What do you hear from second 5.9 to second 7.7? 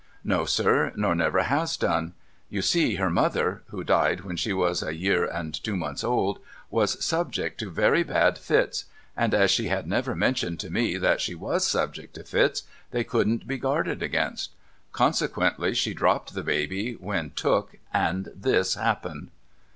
old) was subject to